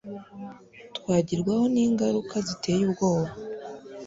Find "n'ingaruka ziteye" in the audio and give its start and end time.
1.73-2.81